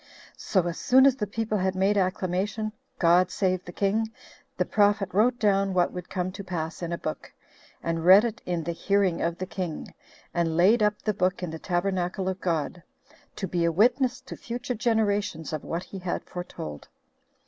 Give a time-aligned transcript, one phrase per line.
[0.37, 4.11] So as soon as the people had made acclamation, God save the king,
[4.57, 7.31] the prophet wrote down what would come to pass in a book,
[7.83, 9.93] and read it in the hearing of the king,
[10.33, 12.81] and laid up the book in the tabernacle of God,
[13.35, 16.87] to be a witness to future generations of what he had foretold.